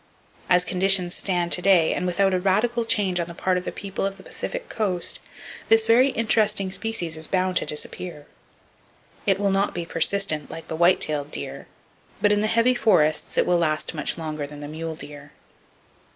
[0.49, 3.71] As conditions stand to day, and without a radical change on the part of the
[3.71, 5.19] people of the Pacific coast,
[5.69, 8.25] this very interesting species is bound to disappear.
[9.27, 11.67] It will not be persistent, like the white tailed deer,
[12.19, 15.33] but in the heavy forests, it will last much longer than the mule deer.